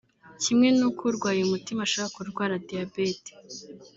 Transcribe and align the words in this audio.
kimwe 0.43 0.67
n’uko 0.77 1.01
urwaye 1.09 1.39
umutima 1.43 1.81
ashobora 1.83 2.13
kurwara 2.15 2.53
diyabete 2.67 3.31